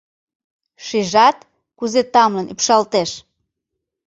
[0.85, 1.37] Шижат,
[1.77, 3.09] кузе тамлын ӱпшалтеш?